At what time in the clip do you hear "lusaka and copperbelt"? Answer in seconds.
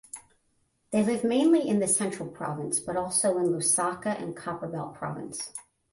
3.51-4.95